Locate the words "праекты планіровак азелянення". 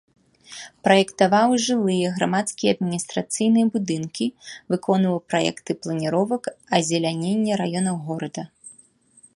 5.33-7.53